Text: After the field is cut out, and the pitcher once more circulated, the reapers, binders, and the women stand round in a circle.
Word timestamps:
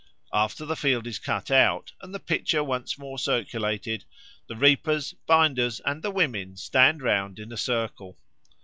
After 0.33 0.65
the 0.65 0.75
field 0.75 1.05
is 1.05 1.19
cut 1.19 1.51
out, 1.51 1.91
and 2.01 2.11
the 2.11 2.19
pitcher 2.19 2.63
once 2.63 2.97
more 2.97 3.19
circulated, 3.19 4.03
the 4.47 4.55
reapers, 4.55 5.13
binders, 5.27 5.79
and 5.85 6.01
the 6.01 6.09
women 6.09 6.57
stand 6.57 7.03
round 7.03 7.37
in 7.37 7.51
a 7.53 7.55
circle. 7.57 8.17